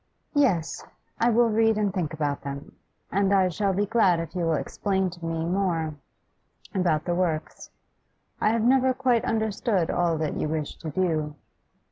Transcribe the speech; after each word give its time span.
'Yes, 0.33 0.83
I 1.19 1.29
will 1.29 1.51
read 1.51 1.77
and 1.77 1.93
think 1.93 2.11
about 2.11 2.41
them. 2.41 2.75
And 3.11 3.31
I 3.31 3.49
shall 3.49 3.71
be 3.71 3.85
glad 3.85 4.19
if 4.19 4.33
you 4.35 4.45
will 4.45 4.55
explain 4.55 5.11
to 5.11 5.23
me 5.23 5.45
more 5.45 5.93
about 6.73 7.05
the 7.05 7.13
works. 7.13 7.69
I 8.39 8.49
have 8.49 8.63
never 8.63 8.95
quite 8.95 9.23
understood 9.23 9.91
all 9.91 10.17
that 10.17 10.37
you 10.37 10.49
wish 10.49 10.75
to 10.77 10.89
do. 10.89 11.35